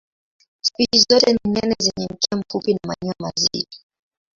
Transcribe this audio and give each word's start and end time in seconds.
Spishi 0.61 0.99
zote 1.09 1.33
ni 1.33 1.51
nene 1.53 1.75
zenye 1.79 2.07
mkia 2.13 2.37
mfupi 2.37 2.73
na 2.73 2.79
manyoya 2.87 3.15
mazito. 3.19 3.77